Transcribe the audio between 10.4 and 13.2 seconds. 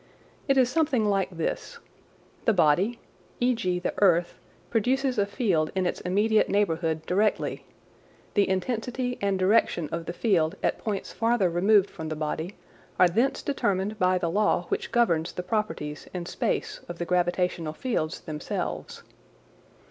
at points farther removed from the body are